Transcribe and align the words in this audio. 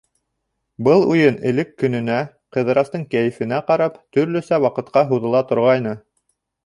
Был 0.87 1.03
уйын 1.15 1.35
элек 1.49 1.75
көнөнә, 1.83 2.15
Ҡыҙырастың 2.57 3.03
кәйефенә 3.13 3.61
ҡарап, 3.71 4.01
төрлөсә 4.19 4.63
ваҡытҡа 4.65 5.05
һуҙыла 5.13 5.45
торғайны. 5.53 5.95